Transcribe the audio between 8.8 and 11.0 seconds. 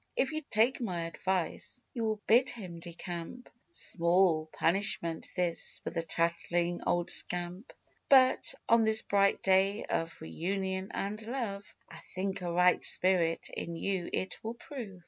this bright day of reunion